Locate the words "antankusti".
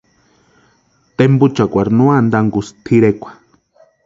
2.19-2.77